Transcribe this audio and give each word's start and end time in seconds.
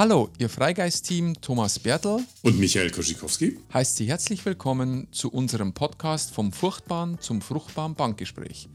Hallo, 0.00 0.30
Ihr 0.38 0.48
Freigeist-Team 0.48 1.42
Thomas 1.42 1.78
Bertel 1.78 2.24
und 2.40 2.58
Michael 2.58 2.90
Koschikowski 2.90 3.58
heißt 3.74 3.98
Sie 3.98 4.06
herzlich 4.06 4.42
willkommen 4.46 5.08
zu 5.12 5.30
unserem 5.30 5.74
Podcast 5.74 6.30
vom 6.30 6.52
furchtbaren 6.52 7.18
zum 7.20 7.42
fruchtbaren 7.42 7.96
Bankgespräch. 7.96 8.70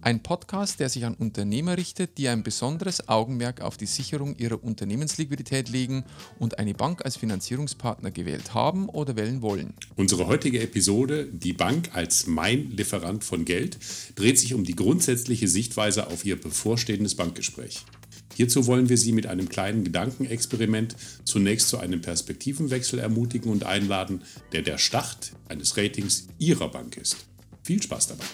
Ein 0.00 0.22
Podcast, 0.22 0.80
der 0.80 0.88
sich 0.88 1.04
an 1.04 1.12
Unternehmer 1.12 1.76
richtet, 1.76 2.16
die 2.16 2.28
ein 2.28 2.42
besonderes 2.42 3.10
Augenmerk 3.10 3.60
auf 3.60 3.76
die 3.76 3.84
Sicherung 3.84 4.36
ihrer 4.38 4.64
Unternehmensliquidität 4.64 5.68
legen 5.68 6.02
und 6.38 6.58
eine 6.58 6.72
Bank 6.72 7.04
als 7.04 7.18
Finanzierungspartner 7.18 8.10
gewählt 8.10 8.54
haben 8.54 8.88
oder 8.88 9.16
wählen 9.16 9.42
wollen. 9.42 9.74
Unsere 9.96 10.28
heutige 10.28 10.62
Episode, 10.62 11.26
die 11.30 11.52
Bank 11.52 11.90
als 11.92 12.26
mein 12.26 12.70
Lieferant 12.70 13.22
von 13.22 13.44
Geld, 13.44 13.76
dreht 14.14 14.38
sich 14.38 14.54
um 14.54 14.64
die 14.64 14.76
grundsätzliche 14.76 15.46
Sichtweise 15.46 16.06
auf 16.06 16.24
ihr 16.24 16.40
bevorstehendes 16.40 17.16
Bankgespräch. 17.16 17.84
Hierzu 18.40 18.66
wollen 18.66 18.88
wir 18.88 18.96
Sie 18.96 19.12
mit 19.12 19.26
einem 19.26 19.50
kleinen 19.50 19.84
Gedankenexperiment 19.84 20.96
zunächst 21.24 21.68
zu 21.68 21.76
einem 21.76 22.00
Perspektivenwechsel 22.00 22.98
ermutigen 22.98 23.52
und 23.52 23.64
einladen, 23.66 24.22
der 24.52 24.62
der 24.62 24.78
Start 24.78 25.32
eines 25.50 25.76
Ratings 25.76 26.26
Ihrer 26.38 26.70
Bank 26.70 26.96
ist. 26.96 27.18
Viel 27.64 27.82
Spaß 27.82 28.06
dabei! 28.06 28.24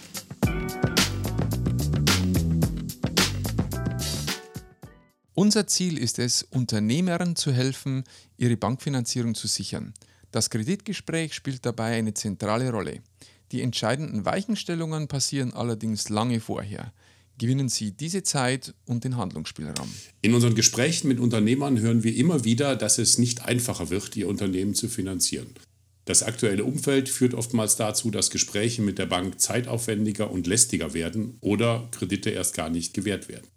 Unser 5.34 5.66
Ziel 5.66 5.98
ist 5.98 6.20
es, 6.20 6.44
Unternehmern 6.44 7.34
zu 7.34 7.50
helfen, 7.50 8.04
ihre 8.36 8.56
Bankfinanzierung 8.56 9.34
zu 9.34 9.48
sichern. 9.48 9.92
Das 10.30 10.50
Kreditgespräch 10.50 11.34
spielt 11.34 11.66
dabei 11.66 11.96
eine 11.96 12.14
zentrale 12.14 12.70
Rolle. 12.70 13.00
Die 13.50 13.60
entscheidenden 13.60 14.24
Weichenstellungen 14.24 15.08
passieren 15.08 15.52
allerdings 15.52 16.10
lange 16.10 16.38
vorher. 16.38 16.92
Gewinnen 17.38 17.68
Sie 17.68 17.92
diese 17.92 18.22
Zeit 18.22 18.74
und 18.86 19.04
den 19.04 19.16
Handlungsspielraum. 19.16 19.88
In 20.22 20.32
unseren 20.32 20.54
Gesprächen 20.54 21.08
mit 21.08 21.20
Unternehmern 21.20 21.78
hören 21.78 22.02
wir 22.02 22.16
immer 22.16 22.44
wieder, 22.44 22.76
dass 22.76 22.98
es 22.98 23.18
nicht 23.18 23.44
einfacher 23.44 23.90
wird, 23.90 24.16
ihr 24.16 24.28
Unternehmen 24.28 24.74
zu 24.74 24.88
finanzieren. 24.88 25.48
Das 26.06 26.22
aktuelle 26.22 26.64
Umfeld 26.64 27.08
führt 27.08 27.34
oftmals 27.34 27.76
dazu, 27.76 28.10
dass 28.10 28.30
Gespräche 28.30 28.80
mit 28.80 28.98
der 28.98 29.06
Bank 29.06 29.40
zeitaufwendiger 29.40 30.30
und 30.30 30.46
lästiger 30.46 30.94
werden 30.94 31.36
oder 31.40 31.88
Kredite 31.90 32.30
erst 32.30 32.54
gar 32.54 32.70
nicht 32.70 32.94
gewährt 32.94 33.28
werden. 33.28 33.48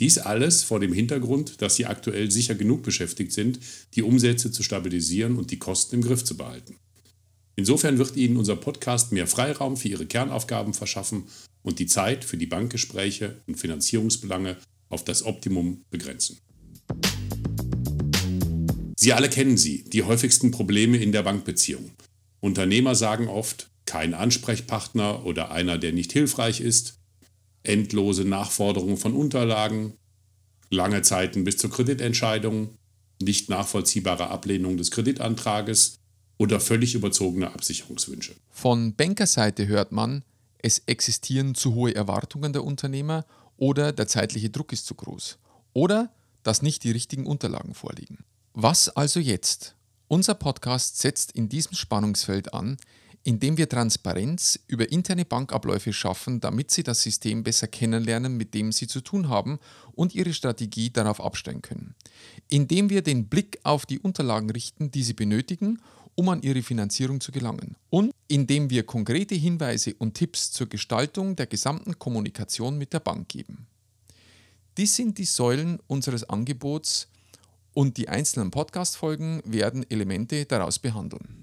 Dies 0.00 0.18
alles 0.18 0.62
vor 0.62 0.78
dem 0.78 0.92
Hintergrund, 0.92 1.62
dass 1.62 1.76
sie 1.76 1.86
aktuell 1.86 2.30
sicher 2.30 2.54
genug 2.56 2.82
beschäftigt 2.82 3.32
sind, 3.32 3.58
die 3.94 4.02
Umsätze 4.02 4.52
zu 4.52 4.62
stabilisieren 4.62 5.36
und 5.36 5.50
die 5.50 5.58
Kosten 5.58 5.96
im 5.96 6.02
Griff 6.02 6.24
zu 6.24 6.36
behalten. 6.36 6.76
Insofern 7.56 7.98
wird 7.98 8.16
Ihnen 8.16 8.36
unser 8.36 8.54
Podcast 8.54 9.10
mehr 9.10 9.26
Freiraum 9.26 9.76
für 9.76 9.88
Ihre 9.88 10.06
Kernaufgaben 10.06 10.74
verschaffen 10.74 11.24
und 11.62 11.78
die 11.78 11.86
Zeit 11.86 12.24
für 12.24 12.36
die 12.36 12.46
Bankgespräche 12.46 13.40
und 13.46 13.56
Finanzierungsbelange 13.56 14.56
auf 14.88 15.04
das 15.04 15.24
Optimum 15.24 15.84
begrenzen. 15.90 16.38
Sie 18.96 19.12
alle 19.12 19.28
kennen 19.28 19.56
sie, 19.56 19.84
die 19.84 20.02
häufigsten 20.02 20.50
Probleme 20.50 20.96
in 20.96 21.12
der 21.12 21.22
Bankbeziehung. 21.22 21.90
Unternehmer 22.40 22.94
sagen 22.94 23.28
oft, 23.28 23.70
kein 23.86 24.12
Ansprechpartner 24.12 25.24
oder 25.24 25.50
einer, 25.50 25.78
der 25.78 25.92
nicht 25.92 26.12
hilfreich 26.12 26.60
ist, 26.60 26.98
endlose 27.62 28.24
Nachforderungen 28.24 28.96
von 28.96 29.14
Unterlagen, 29.14 29.94
lange 30.70 31.02
Zeiten 31.02 31.44
bis 31.44 31.56
zur 31.56 31.70
Kreditentscheidung, 31.70 32.70
nicht 33.20 33.48
nachvollziehbare 33.48 34.28
Ablehnung 34.28 34.76
des 34.76 34.90
Kreditantrages 34.90 35.98
oder 36.36 36.60
völlig 36.60 36.94
überzogene 36.94 37.52
Absicherungswünsche. 37.52 38.34
Von 38.50 38.94
Bankerseite 38.94 39.66
hört 39.66 39.92
man, 39.92 40.22
es 40.58 40.80
existieren 40.86 41.54
zu 41.54 41.74
hohe 41.74 41.94
Erwartungen 41.94 42.52
der 42.52 42.64
Unternehmer 42.64 43.24
oder 43.56 43.92
der 43.92 44.08
zeitliche 44.08 44.50
Druck 44.50 44.72
ist 44.72 44.86
zu 44.86 44.94
groß 44.94 45.38
oder 45.72 46.12
dass 46.42 46.62
nicht 46.62 46.84
die 46.84 46.90
richtigen 46.90 47.26
Unterlagen 47.26 47.74
vorliegen. 47.74 48.24
Was 48.54 48.88
also 48.88 49.20
jetzt? 49.20 49.74
Unser 50.08 50.34
Podcast 50.34 50.98
setzt 50.98 51.32
in 51.32 51.48
diesem 51.48 51.74
Spannungsfeld 51.74 52.54
an, 52.54 52.78
indem 53.24 53.58
wir 53.58 53.68
Transparenz 53.68 54.58
über 54.68 54.90
interne 54.90 55.24
Bankabläufe 55.24 55.92
schaffen, 55.92 56.40
damit 56.40 56.70
Sie 56.70 56.82
das 56.82 57.02
System 57.02 57.42
besser 57.42 57.66
kennenlernen, 57.66 58.36
mit 58.36 58.54
dem 58.54 58.72
Sie 58.72 58.86
zu 58.86 59.00
tun 59.02 59.28
haben 59.28 59.58
und 59.92 60.14
Ihre 60.14 60.32
Strategie 60.32 60.90
darauf 60.90 61.20
abstellen 61.20 61.60
können. 61.60 61.94
Indem 62.48 62.88
wir 62.88 63.02
den 63.02 63.26
Blick 63.28 63.58
auf 63.64 63.84
die 63.84 63.98
Unterlagen 63.98 64.50
richten, 64.50 64.90
die 64.90 65.02
Sie 65.02 65.12
benötigen, 65.12 65.80
um 66.14 66.28
an 66.30 66.42
Ihre 66.42 66.62
Finanzierung 66.62 67.20
zu 67.20 67.30
gelangen. 67.30 67.76
Und 67.90 68.12
indem 68.28 68.70
wir 68.70 68.84
konkrete 68.84 69.34
Hinweise 69.34 69.94
und 69.94 70.14
Tipps 70.14 70.52
zur 70.52 70.68
Gestaltung 70.68 71.34
der 71.34 71.46
gesamten 71.46 71.98
Kommunikation 71.98 72.76
mit 72.76 72.92
der 72.92 73.00
Bank 73.00 73.28
geben. 73.28 73.66
Dies 74.76 74.94
sind 74.94 75.18
die 75.18 75.24
Säulen 75.24 75.80
unseres 75.86 76.24
Angebots 76.24 77.08
und 77.72 77.96
die 77.96 78.08
einzelnen 78.08 78.50
Podcast-Folgen 78.50 79.42
werden 79.44 79.84
Elemente 79.90 80.44
daraus 80.44 80.78
behandeln. 80.78 81.38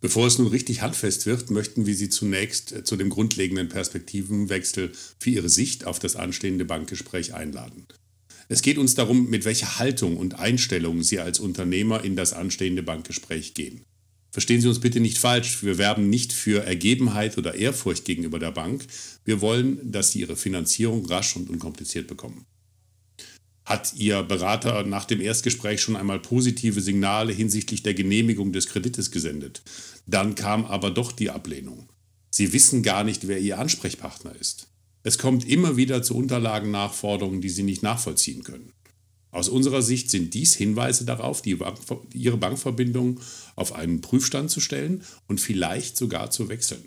Bevor 0.00 0.26
es 0.26 0.38
nun 0.38 0.48
richtig 0.48 0.82
handfest 0.82 1.24
wird, 1.24 1.48
möchten 1.48 1.86
wir 1.86 1.94
Sie 1.94 2.10
zunächst 2.10 2.72
äh, 2.72 2.84
zu 2.84 2.96
dem 2.96 3.08
grundlegenden 3.08 3.70
Perspektivenwechsel 3.70 4.92
für 5.18 5.30
Ihre 5.30 5.48
Sicht 5.48 5.86
auf 5.86 5.98
das 5.98 6.14
anstehende 6.14 6.66
Bankgespräch 6.66 7.32
einladen. 7.32 7.86
Es 8.48 8.60
geht 8.60 8.76
uns 8.76 8.94
darum, 8.94 9.30
mit 9.30 9.46
welcher 9.46 9.78
Haltung 9.78 10.18
und 10.18 10.38
Einstellung 10.38 11.02
Sie 11.02 11.20
als 11.20 11.40
Unternehmer 11.40 12.04
in 12.04 12.16
das 12.16 12.34
anstehende 12.34 12.82
Bankgespräch 12.82 13.54
gehen. 13.54 13.86
Verstehen 14.34 14.60
Sie 14.60 14.66
uns 14.66 14.80
bitte 14.80 14.98
nicht 14.98 15.18
falsch, 15.18 15.62
wir 15.62 15.78
werben 15.78 16.10
nicht 16.10 16.32
für 16.32 16.64
Ergebenheit 16.64 17.38
oder 17.38 17.54
Ehrfurcht 17.54 18.04
gegenüber 18.04 18.40
der 18.40 18.50
Bank. 18.50 18.84
Wir 19.24 19.40
wollen, 19.40 19.78
dass 19.92 20.10
Sie 20.10 20.22
Ihre 20.22 20.34
Finanzierung 20.34 21.06
rasch 21.06 21.36
und 21.36 21.48
unkompliziert 21.48 22.08
bekommen. 22.08 22.44
Hat 23.64 23.94
Ihr 23.94 24.24
Berater 24.24 24.82
nach 24.82 25.04
dem 25.04 25.20
Erstgespräch 25.20 25.80
schon 25.80 25.94
einmal 25.94 26.18
positive 26.18 26.80
Signale 26.80 27.32
hinsichtlich 27.32 27.84
der 27.84 27.94
Genehmigung 27.94 28.50
des 28.52 28.66
Kredites 28.66 29.12
gesendet? 29.12 29.62
Dann 30.08 30.34
kam 30.34 30.64
aber 30.64 30.90
doch 30.90 31.12
die 31.12 31.30
Ablehnung. 31.30 31.88
Sie 32.28 32.52
wissen 32.52 32.82
gar 32.82 33.04
nicht, 33.04 33.28
wer 33.28 33.38
Ihr 33.38 33.60
Ansprechpartner 33.60 34.34
ist. 34.34 34.66
Es 35.04 35.16
kommt 35.16 35.48
immer 35.48 35.76
wieder 35.76 36.02
zu 36.02 36.16
Unterlagennachforderungen, 36.16 37.40
die 37.40 37.50
Sie 37.50 37.62
nicht 37.62 37.84
nachvollziehen 37.84 38.42
können. 38.42 38.72
Aus 39.34 39.48
unserer 39.48 39.82
Sicht 39.82 40.10
sind 40.10 40.32
dies 40.32 40.54
Hinweise 40.54 41.04
darauf, 41.04 41.42
die 41.42 41.56
Bank, 41.56 41.76
Ihre 42.12 42.36
Bankverbindung 42.36 43.18
auf 43.56 43.72
einen 43.72 44.00
Prüfstand 44.00 44.48
zu 44.48 44.60
stellen 44.60 45.02
und 45.26 45.40
vielleicht 45.40 45.96
sogar 45.96 46.30
zu 46.30 46.48
wechseln. 46.48 46.84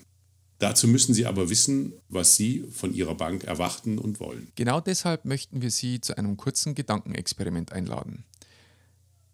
Dazu 0.57 0.87
müssen 0.87 1.13
Sie 1.13 1.25
aber 1.25 1.49
wissen, 1.49 1.91
was 2.07 2.37
Sie 2.37 2.63
von 2.71 2.93
Ihrer 2.93 3.15
Bank 3.15 3.43
erwarten 3.43 3.99
und 3.99 4.21
wollen. 4.21 4.47
Genau 4.55 4.79
deshalb 4.79 5.25
möchten 5.25 5.61
wir 5.61 5.71
Sie 5.71 5.99
zu 5.99 6.17
einem 6.17 6.37
kurzen 6.37 6.73
Gedankenexperiment 6.73 7.73
einladen. 7.73 8.23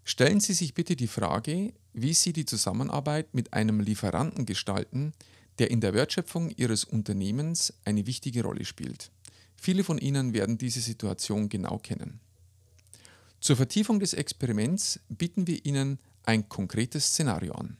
Stellen 0.03 0.39
Sie 0.39 0.53
sich 0.53 0.73
bitte 0.73 0.95
die 0.95 1.05
Frage, 1.05 1.71
wie 1.93 2.15
Sie 2.15 2.33
die 2.33 2.47
Zusammenarbeit 2.47 3.35
mit 3.35 3.53
einem 3.53 3.79
Lieferanten 3.79 4.47
gestalten, 4.47 5.13
der 5.59 5.69
in 5.69 5.81
der 5.81 5.93
Wertschöpfung 5.93 6.49
Ihres 6.49 6.83
Unternehmens 6.83 7.75
eine 7.85 8.07
wichtige 8.07 8.41
Rolle 8.41 8.65
spielt. 8.65 9.11
Viele 9.55 9.83
von 9.83 9.99
Ihnen 9.99 10.33
werden 10.33 10.57
diese 10.57 10.81
Situation 10.81 11.47
genau 11.47 11.77
kennen. 11.77 12.19
Zur 13.43 13.57
Vertiefung 13.57 13.99
des 13.99 14.13
Experiments 14.13 15.01
bieten 15.09 15.47
wir 15.47 15.65
Ihnen 15.65 15.99
ein 16.23 16.47
konkretes 16.47 17.07
Szenario 17.07 17.51
an. 17.55 17.75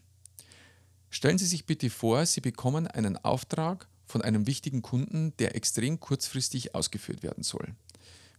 Stellen 1.09 1.38
Sie 1.38 1.46
sich 1.46 1.66
bitte 1.66 1.90
vor, 1.90 2.25
Sie 2.25 2.41
bekommen 2.41 2.85
einen 2.85 3.16
Auftrag 3.16 3.88
von 4.06 4.22
einem 4.22 4.46
wichtigen 4.46 4.81
Kunden, 4.81 5.31
der 5.40 5.56
extrem 5.56 6.01
kurzfristig 6.01 6.75
ausgeführt 6.75 7.24
werden 7.24 7.46
soll. 7.46 7.75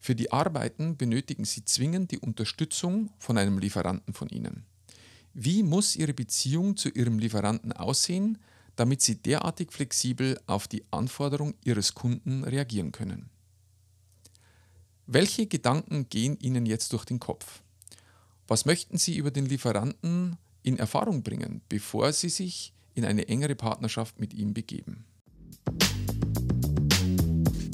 Für 0.01 0.15
die 0.15 0.33
Arbeiten 0.33 0.99
benötigen 0.99 1.47
Sie 1.47 1.65
zwingend 1.65 2.11
die 2.11 2.19
Unterstützung 2.19 3.09
von 3.19 3.39
einem 3.39 3.57
Lieferanten 3.57 4.13
von 4.13 4.29
Ihnen. 4.29 4.67
Wie 5.33 5.63
muss 5.63 5.97
Ihre 5.97 6.13
Beziehung 6.13 6.77
zu 6.77 6.91
Ihrem 6.91 7.19
Lieferanten 7.19 7.73
aussehen, 7.73 8.37
damit 8.77 9.01
Sie 9.01 9.15
derartig 9.15 9.73
flexibel 9.73 10.39
auf 10.47 10.69
die 10.69 10.85
Anforderung 10.91 11.55
Ihres 11.65 11.95
Kunden 11.95 12.45
reagieren 12.45 12.93
können? 12.93 13.31
Welche 15.07 15.47
Gedanken 15.47 16.09
gehen 16.09 16.39
Ihnen 16.41 16.67
jetzt 16.67 16.93
durch 16.93 17.05
den 17.05 17.21
Kopf? 17.21 17.63
Was 18.47 18.65
möchten 18.65 18.99
Sie 18.99 19.17
über 19.17 19.31
den 19.31 19.47
Lieferanten 19.47 20.39
in 20.65 20.79
Erfahrung 20.79 21.23
bringen, 21.23 21.61
bevor 21.69 22.13
sie 22.13 22.31
sich 22.31 22.73
in 22.95 23.05
eine 23.05 23.29
engere 23.29 23.55
Partnerschaft 23.55 24.19
mit 24.19 24.35
ihm 24.35 24.55
begeben. 24.55 25.05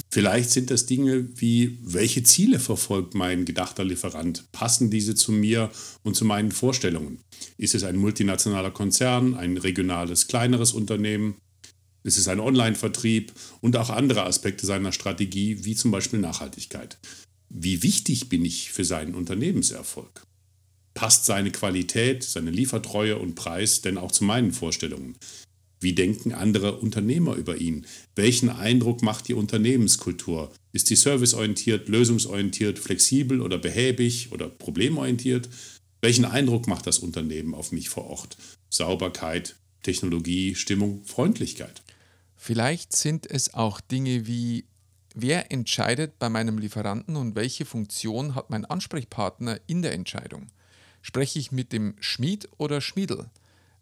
Vielleicht 0.09 0.49
sind 0.49 0.69
das 0.69 0.87
Dinge 0.87 1.29
wie, 1.39 1.77
welche 1.81 2.21
Ziele 2.23 2.59
verfolgt 2.59 3.15
mein 3.15 3.45
gedachter 3.45 3.85
Lieferant? 3.85 4.51
Passen 4.51 4.91
diese 4.91 5.15
zu 5.15 5.31
mir 5.31 5.71
und 6.03 6.17
zu 6.17 6.25
meinen 6.25 6.51
Vorstellungen? 6.51 7.19
Ist 7.57 7.75
es 7.75 7.85
ein 7.85 7.95
multinationaler 7.95 8.71
Konzern, 8.71 9.35
ein 9.35 9.55
regionales, 9.55 10.27
kleineres 10.27 10.73
Unternehmen? 10.73 11.35
Ist 12.03 12.17
es 12.17 12.27
ein 12.27 12.39
Online-Vertrieb 12.39 13.31
und 13.61 13.75
auch 13.77 13.89
andere 13.89 14.23
Aspekte 14.23 14.65
seiner 14.65 14.91
Strategie, 14.91 15.63
wie 15.63 15.75
zum 15.75 15.91
Beispiel 15.91 16.19
Nachhaltigkeit? 16.19 16.97
Wie 17.49 17.83
wichtig 17.83 18.29
bin 18.29 18.43
ich 18.43 18.71
für 18.71 18.85
seinen 18.85 19.13
Unternehmenserfolg? 19.13 20.23
Passt 20.93 21.25
seine 21.25 21.51
Qualität, 21.51 22.23
seine 22.23 22.51
Liefertreue 22.51 23.17
und 23.17 23.35
Preis 23.35 23.81
denn 23.81 23.97
auch 23.97 24.11
zu 24.11 24.23
meinen 24.23 24.51
Vorstellungen? 24.51 25.15
Wie 25.79 25.93
denken 25.93 26.31
andere 26.33 26.77
Unternehmer 26.77 27.35
über 27.35 27.57
ihn? 27.57 27.85
Welchen 28.15 28.49
Eindruck 28.49 29.01
macht 29.01 29.27
die 29.27 29.33
Unternehmenskultur? 29.33 30.51
Ist 30.73 30.87
sie 30.87 30.95
serviceorientiert, 30.95 31.89
lösungsorientiert, 31.89 32.77
flexibel 32.77 33.41
oder 33.41 33.57
behäbig 33.57 34.31
oder 34.31 34.47
problemorientiert? 34.47 35.49
Welchen 36.01 36.25
Eindruck 36.25 36.67
macht 36.67 36.87
das 36.87 36.99
Unternehmen 36.99 37.55
auf 37.55 37.71
mich 37.71 37.89
vor 37.89 38.05
Ort? 38.05 38.37
Sauberkeit, 38.69 39.55
Technologie, 39.81 40.55
Stimmung, 40.55 41.03
Freundlichkeit. 41.05 41.81
Vielleicht 42.43 42.95
sind 42.95 43.29
es 43.29 43.53
auch 43.53 43.79
Dinge 43.79 44.25
wie, 44.25 44.65
wer 45.13 45.51
entscheidet 45.51 46.17
bei 46.17 46.27
meinem 46.27 46.57
Lieferanten 46.57 47.15
und 47.15 47.35
welche 47.35 47.65
Funktion 47.65 48.33
hat 48.33 48.49
mein 48.49 48.65
Ansprechpartner 48.65 49.59
in 49.67 49.83
der 49.83 49.93
Entscheidung? 49.93 50.47
Spreche 51.03 51.37
ich 51.37 51.51
mit 51.51 51.71
dem 51.71 51.93
Schmied 51.99 52.49
oder 52.57 52.81
Schmiedel? 52.81 53.29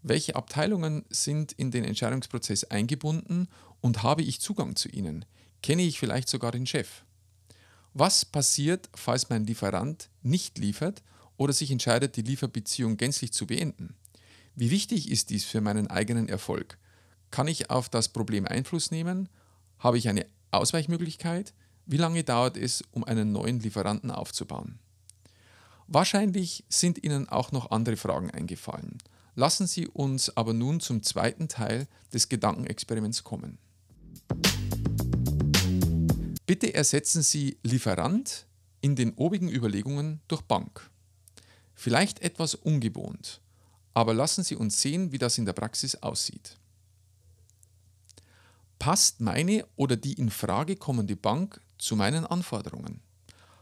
Welche 0.01 0.35
Abteilungen 0.35 1.05
sind 1.09 1.53
in 1.53 1.71
den 1.71 1.85
Entscheidungsprozess 1.85 2.65
eingebunden 2.65 3.47
und 3.79 4.03
habe 4.03 4.23
ich 4.23 4.41
Zugang 4.41 4.75
zu 4.75 4.89
ihnen? 4.89 5.23
Kenne 5.63 5.83
ich 5.83 5.97
vielleicht 5.97 6.27
sogar 6.27 6.51
den 6.51 6.67
Chef? 6.67 7.05
Was 7.93 8.25
passiert, 8.25 8.89
falls 8.93 9.29
mein 9.29 9.45
Lieferant 9.45 10.09
nicht 10.21 10.57
liefert 10.57 11.01
oder 11.37 11.53
sich 11.53 11.71
entscheidet, 11.71 12.17
die 12.17 12.23
Lieferbeziehung 12.23 12.97
gänzlich 12.97 13.31
zu 13.31 13.47
beenden? 13.47 13.95
Wie 14.53 14.69
wichtig 14.69 15.09
ist 15.09 15.29
dies 15.29 15.45
für 15.45 15.61
meinen 15.61 15.87
eigenen 15.87 16.27
Erfolg? 16.27 16.77
Kann 17.31 17.47
ich 17.47 17.69
auf 17.69 17.89
das 17.89 18.09
Problem 18.09 18.45
Einfluss 18.45 18.91
nehmen? 18.91 19.29
Habe 19.77 19.97
ich 19.97 20.09
eine 20.09 20.25
Ausweichmöglichkeit? 20.51 21.53
Wie 21.85 21.97
lange 21.97 22.23
dauert 22.23 22.57
es, 22.57 22.83
um 22.91 23.03
einen 23.03 23.31
neuen 23.31 23.59
Lieferanten 23.59 24.11
aufzubauen? 24.11 24.79
Wahrscheinlich 25.87 26.63
sind 26.69 27.03
Ihnen 27.03 27.27
auch 27.29 27.51
noch 27.51 27.71
andere 27.71 27.97
Fragen 27.97 28.29
eingefallen. 28.29 28.99
Lassen 29.35 29.65
Sie 29.65 29.87
uns 29.87 30.35
aber 30.37 30.53
nun 30.53 30.79
zum 30.79 31.01
zweiten 31.01 31.47
Teil 31.47 31.87
des 32.13 32.29
Gedankenexperiments 32.29 33.23
kommen. 33.23 33.57
Bitte 36.45 36.73
ersetzen 36.73 37.23
Sie 37.23 37.57
Lieferant 37.63 38.45
in 38.81 38.95
den 38.95 39.13
obigen 39.13 39.49
Überlegungen 39.49 40.19
durch 40.27 40.41
Bank. 40.41 40.89
Vielleicht 41.73 42.21
etwas 42.21 42.53
ungewohnt, 42.53 43.41
aber 43.93 44.13
lassen 44.13 44.43
Sie 44.43 44.55
uns 44.55 44.81
sehen, 44.81 45.11
wie 45.11 45.17
das 45.17 45.37
in 45.37 45.45
der 45.45 45.53
Praxis 45.53 45.95
aussieht. 45.95 46.58
Passt 48.79 49.19
meine 49.19 49.65
oder 49.75 49.97
die 49.97 50.13
in 50.13 50.29
Frage 50.29 50.77
kommende 50.77 51.17
Bank 51.17 51.59
zu 51.77 51.97
meinen 51.97 52.25
Anforderungen? 52.25 53.01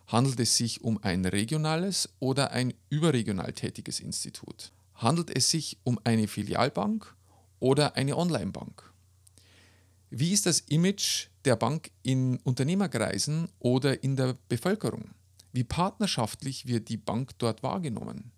Handelt 0.06 0.40
es 0.40 0.56
sich 0.56 0.84
um 0.84 1.04
ein 1.04 1.26
regionales 1.26 2.10
oder 2.20 2.52
ein 2.52 2.76
überregional 2.90 3.52
tätiges 3.52 4.00
Institut? 4.00 4.72
Handelt 4.94 5.36
es 5.36 5.50
sich 5.50 5.80
um 5.84 6.00
eine 6.04 6.28
Filialbank 6.28 7.16
oder 7.60 7.96
eine 7.96 8.16
Onlinebank? 8.16 8.94
Wie 10.12 10.32
ist 10.32 10.46
das 10.46 10.60
Image 10.62 11.28
der 11.46 11.56
Bank 11.56 11.92
in 12.04 12.38
Unternehmerkreisen 12.44 13.50
oder 13.58 14.04
in 14.04 14.16
der 14.16 14.38
Bevölkerung? 14.48 15.10
Wie 15.52 15.64
partnerschaftlich 15.64 16.68
wird 16.68 16.90
die 16.90 16.98
Bank 16.98 17.32
dort 17.40 17.64
wahrgenommen? 17.64 18.32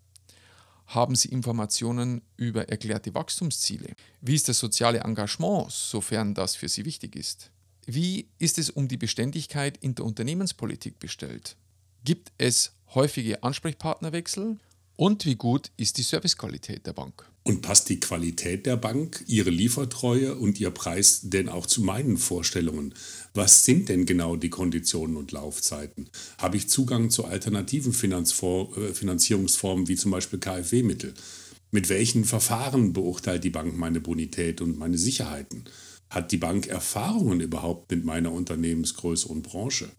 Haben 0.90 1.14
Sie 1.14 1.30
Informationen 1.30 2.24
über 2.36 2.68
erklärte 2.68 3.14
Wachstumsziele? 3.14 3.94
Wie 4.22 4.34
ist 4.34 4.50
das 4.50 4.58
soziale 4.58 5.02
Engagement, 5.02 5.72
sofern 5.72 6.34
das 6.34 6.56
für 6.56 6.68
Sie 6.68 6.84
wichtig 6.84 7.16
ist? 7.16 7.52
Wie 7.86 8.28
ist 8.40 8.58
es 8.58 8.72
um 8.72 8.88
die 8.88 8.98
Beständigkeit 8.98 9.78
in 9.78 9.94
der 9.94 10.06
Unternehmenspolitik 10.06 10.98
bestellt? 10.98 11.58
Gibt 12.04 12.32
es 12.40 12.74
häufige 12.96 13.44
Ansprechpartnerwechsel? 13.44 14.58
Und 15.00 15.26
wie 15.26 15.36
gut 15.36 15.72
ist 15.78 15.98
die 15.98 16.04
Servicequalität 16.04 16.86
der 16.86 16.92
Bank? 16.92 17.24
Und 17.44 17.62
passt 17.62 17.88
die 17.88 18.02
Qualität 18.02 18.66
der 18.66 18.76
Bank, 18.76 19.24
ihre 19.28 19.50
Liefertreue 19.50 20.36
und 20.36 20.60
ihr 20.60 20.72
Preis 20.72 21.22
denn 21.24 21.48
auch 21.48 21.66
zu 21.68 21.82
meinen 21.82 22.18
Vorstellungen? 22.18 22.94
Was 23.34 23.64
sind 23.64 23.88
denn 23.88 24.06
genau 24.06 24.36
die 24.36 24.50
Konditionen 24.50 25.16
und 25.16 25.32
Laufzeiten? 25.32 26.10
Habe 26.38 26.58
ich 26.58 26.68
Zugang 26.68 27.12
zu 27.12 27.24
alternativen 27.24 27.94
äh, 27.94 28.94
Finanzierungsformen 28.94 29.88
wie 29.88 29.96
zum 29.96 30.12
Beispiel 30.12 30.40
KfW-Mittel? 30.40 31.14
Mit 31.72 31.88
welchen 31.88 32.26
Verfahren 32.26 32.92
beurteilt 32.92 33.46
die 33.46 33.52
Bank 33.52 33.78
meine 33.78 34.02
Bonität 34.02 34.60
und 34.60 34.78
meine 34.78 34.98
Sicherheiten? 34.98 35.64
Hat 36.10 36.34
die 36.34 36.38
Bank 36.38 36.68
Erfahrungen 36.68 37.40
überhaupt 37.40 37.90
mit 37.90 38.04
meiner 38.04 38.34
Unternehmensgröße 38.34 39.30
und 39.30 39.44
Branche? 39.44 39.90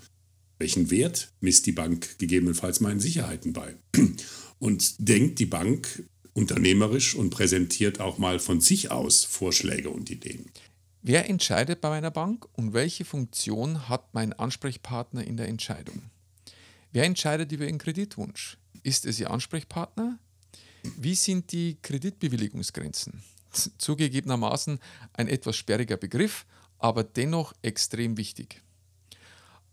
Welchen 0.60 0.90
Wert 0.90 1.32
misst 1.40 1.64
die 1.64 1.72
Bank 1.72 2.18
gegebenenfalls 2.18 2.80
meinen 2.80 3.00
Sicherheiten 3.00 3.54
bei? 3.54 3.76
Und 4.58 4.94
denkt 4.98 5.38
die 5.38 5.46
Bank 5.46 6.04
unternehmerisch 6.34 7.14
und 7.14 7.30
präsentiert 7.30 7.98
auch 7.98 8.18
mal 8.18 8.38
von 8.38 8.60
sich 8.60 8.90
aus 8.90 9.24
Vorschläge 9.24 9.90
und 9.90 10.10
Ideen? 10.10 10.50
Wer 11.02 11.28
entscheidet 11.28 11.80
bei 11.80 11.88
meiner 11.88 12.10
Bank 12.10 12.46
und 12.52 12.74
welche 12.74 13.06
Funktion 13.06 13.88
hat 13.88 14.12
mein 14.12 14.32
Ansprechpartner 14.34 15.26
in 15.26 15.38
der 15.38 15.48
Entscheidung? 15.48 16.02
Wer 16.92 17.04
entscheidet 17.04 17.50
über 17.52 17.64
Ihren 17.64 17.78
Kreditwunsch? 17.78 18.58
Ist 18.82 19.06
es 19.06 19.18
Ihr 19.18 19.30
Ansprechpartner? 19.30 20.18
Wie 20.98 21.14
sind 21.14 21.52
die 21.52 21.78
Kreditbewilligungsgrenzen? 21.80 23.22
Zugegebenermaßen 23.78 24.78
ein 25.14 25.26
etwas 25.28 25.56
sperriger 25.56 25.96
Begriff, 25.96 26.44
aber 26.78 27.02
dennoch 27.02 27.54
extrem 27.62 28.18
wichtig. 28.18 28.62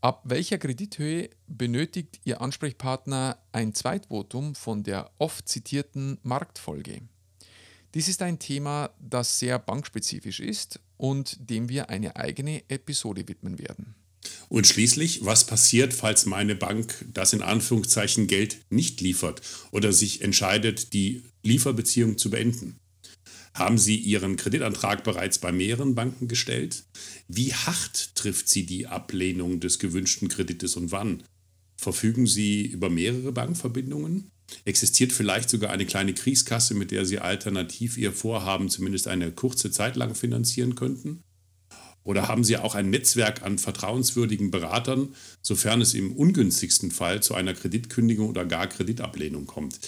Ab 0.07 0.21
welcher 0.23 0.57
Kredithöhe 0.57 1.29
benötigt 1.49 2.21
Ihr 2.23 2.39
Ansprechpartner 2.39 3.39
ein 3.51 3.73
Zweitvotum 3.73 4.55
von 4.55 4.81
der 4.83 5.11
oft 5.17 5.49
zitierten 5.49 6.17
Marktfolge? 6.23 7.01
Dies 7.93 8.07
ist 8.07 8.21
ein 8.21 8.39
Thema, 8.39 8.91
das 9.01 9.37
sehr 9.37 9.59
bankspezifisch 9.59 10.39
ist 10.39 10.79
und 10.95 11.49
dem 11.49 11.67
wir 11.67 11.89
eine 11.89 12.15
eigene 12.15 12.63
Episode 12.69 13.27
widmen 13.27 13.59
werden. 13.59 13.95
Und 14.47 14.65
schließlich, 14.65 15.25
was 15.25 15.45
passiert, 15.45 15.93
falls 15.93 16.25
meine 16.25 16.55
Bank 16.55 17.05
das 17.11 17.33
in 17.33 17.41
Anführungszeichen 17.41 18.27
Geld 18.27 18.59
nicht 18.69 19.01
liefert 19.01 19.41
oder 19.71 19.91
sich 19.91 20.21
entscheidet, 20.21 20.93
die 20.93 21.23
Lieferbeziehung 21.43 22.17
zu 22.17 22.29
beenden? 22.29 22.79
Haben 23.57 23.79
Sie 23.79 23.95
Ihren 23.95 24.35
Kreditantrag 24.35 25.03
bereits 25.03 25.39
bei 25.39 25.51
mehreren 25.51 25.95
Banken 25.95 26.27
gestellt? 26.27 26.83
Wie 27.27 27.55
hart 27.55 28.13
trifft 28.13 28.49
Sie 28.49 28.67
die 28.67 28.85
Ablehnung 28.85 29.59
des 29.59 29.79
gewünschten 29.79 30.27
Kredites 30.27 30.75
und 30.75 30.91
wann? 30.91 31.23
Verfügen 31.75 32.27
Sie 32.27 32.67
über 32.67 32.91
mehrere 32.91 33.31
Bankverbindungen? 33.31 34.29
Existiert 34.63 35.11
vielleicht 35.11 35.49
sogar 35.49 35.71
eine 35.71 35.87
kleine 35.87 36.13
Kriegskasse, 36.13 36.75
mit 36.75 36.91
der 36.91 37.07
Sie 37.07 37.17
alternativ 37.17 37.97
Ihr 37.97 38.13
Vorhaben 38.13 38.69
zumindest 38.69 39.07
eine 39.07 39.31
kurze 39.31 39.71
Zeit 39.71 39.95
lang 39.95 40.13
finanzieren 40.13 40.75
könnten? 40.75 41.21
Oder 42.03 42.27
haben 42.27 42.43
Sie 42.43 42.57
auch 42.57 42.75
ein 42.75 42.91
Netzwerk 42.91 43.41
an 43.41 43.57
vertrauenswürdigen 43.57 44.51
Beratern, 44.51 45.15
sofern 45.41 45.81
es 45.81 45.95
im 45.95 46.15
ungünstigsten 46.15 46.91
Fall 46.91 47.23
zu 47.23 47.33
einer 47.33 47.55
Kreditkündigung 47.55 48.29
oder 48.29 48.45
gar 48.45 48.67
Kreditablehnung 48.67 49.47
kommt? 49.47 49.79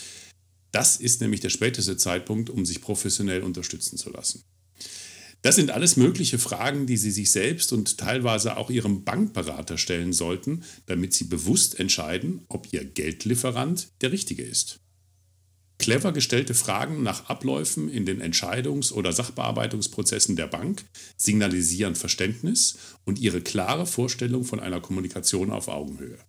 Das 0.72 0.98
ist 0.98 1.22
nämlich 1.22 1.42
der 1.42 1.50
späteste 1.50 1.98
Zeitpunkt, 1.98 2.50
um 2.50 2.66
sich 2.66 2.82
professionell 2.82 3.42
unterstützen 3.42 3.98
zu 3.98 4.10
lassen. 4.12 4.44
Das 5.42 5.56
sind 5.56 5.72
alles 5.72 5.96
mögliche 5.96 6.38
Fragen, 6.38 6.86
die 6.86 6.98
Sie 6.98 7.12
sich 7.12 7.32
selbst 7.32 7.72
und 7.72 7.98
teilweise 7.98 8.58
auch 8.58 8.70
Ihrem 8.70 9.06
Bankberater 9.06 9.78
stellen 9.78 10.12
sollten, 10.12 10.64
damit 10.86 11.14
Sie 11.14 11.24
bewusst 11.24 11.80
entscheiden, 11.80 12.42
ob 12.50 12.74
Ihr 12.74 12.84
Geldlieferant 12.84 13.88
der 14.02 14.12
richtige 14.12 14.44
ist. 14.44 14.82
Clever 15.78 16.12
gestellte 16.12 16.54
Fragen 16.54 17.04
nach 17.04 17.30
Abläufen 17.30 17.90
in 17.90 18.06
den 18.06 18.22
Entscheidungs- 18.22 18.92
oder 18.92 19.14
Sachbearbeitungsprozessen 19.14 20.36
der 20.36 20.48
Bank 20.48 20.84
signalisieren 21.16 21.96
Verständnis 21.96 22.78
und 23.06 23.18
ihre 23.18 23.40
klare 23.40 23.86
Vorstellung 23.86 24.44
von 24.44 24.60
einer 24.60 24.82
Kommunikation 24.82 25.52
auf 25.52 25.70
Augenhöhe. 25.70 26.20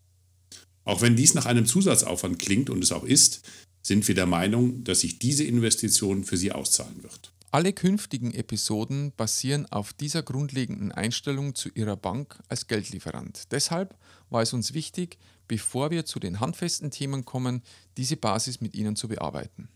Auch 0.84 1.02
wenn 1.02 1.16
dies 1.16 1.34
nach 1.34 1.46
einem 1.46 1.66
Zusatzaufwand 1.66 2.38
klingt 2.38 2.70
und 2.70 2.84
es 2.84 2.92
auch 2.92 3.04
ist, 3.04 3.42
sind 3.82 4.06
wir 4.08 4.14
der 4.14 4.26
Meinung, 4.26 4.84
dass 4.84 5.00
sich 5.00 5.18
diese 5.18 5.44
Investition 5.44 6.24
für 6.24 6.36
Sie 6.36 6.52
auszahlen 6.52 7.02
wird. 7.02 7.32
Alle 7.52 7.72
künftigen 7.72 8.32
Episoden 8.32 9.12
basieren 9.16 9.66
auf 9.72 9.92
dieser 9.92 10.22
grundlegenden 10.22 10.92
Einstellung 10.92 11.56
zu 11.56 11.68
Ihrer 11.70 11.96
Bank 11.96 12.38
als 12.48 12.68
Geldlieferant. 12.68 13.50
Deshalb 13.50 13.96
war 14.28 14.42
es 14.42 14.52
uns 14.52 14.72
wichtig, 14.72 15.18
bevor 15.48 15.90
wir 15.90 16.04
zu 16.04 16.20
den 16.20 16.38
handfesten 16.38 16.92
Themen 16.92 17.24
kommen, 17.24 17.62
diese 17.96 18.16
Basis 18.16 18.60
mit 18.60 18.76
Ihnen 18.76 18.94
zu 18.94 19.08
bearbeiten. 19.08 19.68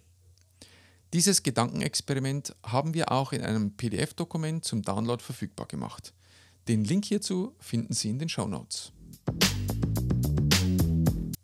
Dieses 1.12 1.42
Gedankenexperiment 1.42 2.54
haben 2.64 2.94
wir 2.94 3.10
auch 3.10 3.32
in 3.32 3.42
einem 3.42 3.72
PDF-Dokument 3.72 4.64
zum 4.64 4.82
Download 4.82 5.22
verfügbar 5.22 5.66
gemacht. 5.66 6.12
Den 6.68 6.84
Link 6.84 7.04
hierzu 7.04 7.54
finden 7.58 7.92
Sie 7.92 8.10
in 8.10 8.20
den 8.20 8.28
Show 8.28 8.46
Notes. 8.46 8.92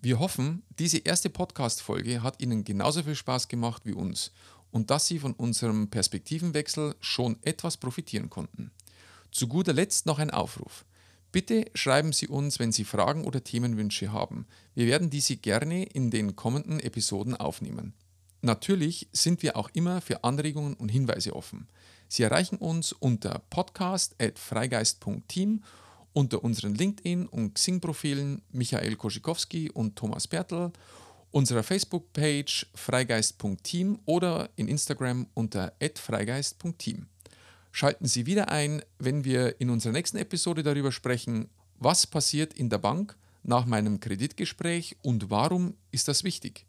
Wir 0.02 0.18
hoffen, 0.18 0.62
diese 0.78 0.96
erste 0.96 1.28
Podcast-Folge 1.28 2.22
hat 2.22 2.40
Ihnen 2.40 2.64
genauso 2.64 3.02
viel 3.02 3.14
Spaß 3.14 3.48
gemacht 3.48 3.82
wie 3.84 3.92
uns 3.92 4.32
und 4.70 4.88
dass 4.88 5.06
Sie 5.06 5.18
von 5.18 5.34
unserem 5.34 5.90
Perspektivenwechsel 5.90 6.94
schon 7.00 7.36
etwas 7.42 7.76
profitieren 7.76 8.30
konnten. 8.30 8.70
Zu 9.30 9.46
guter 9.46 9.74
Letzt 9.74 10.06
noch 10.06 10.18
ein 10.18 10.30
Aufruf. 10.30 10.86
Bitte 11.32 11.66
schreiben 11.74 12.14
Sie 12.14 12.28
uns, 12.28 12.58
wenn 12.58 12.72
Sie 12.72 12.84
Fragen 12.84 13.26
oder 13.26 13.44
Themenwünsche 13.44 14.10
haben. 14.10 14.46
Wir 14.74 14.86
werden 14.86 15.10
diese 15.10 15.36
gerne 15.36 15.84
in 15.84 16.10
den 16.10 16.34
kommenden 16.34 16.80
Episoden 16.80 17.36
aufnehmen. 17.36 17.92
Natürlich 18.40 19.10
sind 19.12 19.42
wir 19.42 19.58
auch 19.58 19.68
immer 19.74 20.00
für 20.00 20.24
Anregungen 20.24 20.72
und 20.72 20.88
Hinweise 20.88 21.36
offen. 21.36 21.68
Sie 22.08 22.22
erreichen 22.22 22.56
uns 22.56 22.92
unter 22.92 23.42
podcast.freigeist.team 23.50 25.62
unter 26.12 26.42
unseren 26.44 26.74
LinkedIn- 26.74 27.26
und 27.26 27.54
Xing-Profilen 27.54 28.42
Michael 28.50 28.96
Koschikowski 28.96 29.70
und 29.70 29.96
Thomas 29.96 30.26
Bertel, 30.26 30.72
unserer 31.30 31.62
Facebook-Page 31.62 32.66
freigeist.team 32.74 34.00
oder 34.04 34.50
in 34.56 34.68
Instagram 34.68 35.26
unter 35.34 35.72
freigeist.team. 35.94 37.06
Schalten 37.72 38.06
Sie 38.06 38.26
wieder 38.26 38.48
ein, 38.48 38.82
wenn 38.98 39.24
wir 39.24 39.60
in 39.60 39.70
unserer 39.70 39.92
nächsten 39.92 40.16
Episode 40.16 40.62
darüber 40.62 40.90
sprechen, 40.90 41.48
was 41.78 42.06
passiert 42.06 42.54
in 42.54 42.68
der 42.68 42.78
Bank 42.78 43.16
nach 43.42 43.64
meinem 43.64 44.00
Kreditgespräch 44.00 44.96
und 45.02 45.30
warum 45.30 45.74
ist 45.92 46.08
das 46.08 46.24
wichtig. 46.24 46.66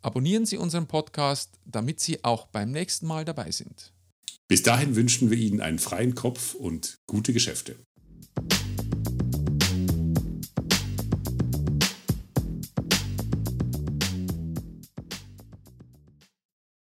Abonnieren 0.00 0.46
Sie 0.46 0.56
unseren 0.56 0.86
Podcast, 0.86 1.58
damit 1.64 2.00
Sie 2.00 2.22
auch 2.24 2.46
beim 2.46 2.70
nächsten 2.70 3.06
Mal 3.06 3.24
dabei 3.24 3.50
sind. 3.50 3.92
Bis 4.46 4.62
dahin 4.62 4.96
wünschen 4.96 5.30
wir 5.30 5.36
Ihnen 5.36 5.60
einen 5.60 5.78
freien 5.78 6.14
Kopf 6.14 6.54
und 6.54 6.96
gute 7.06 7.32
Geschäfte. 7.32 7.76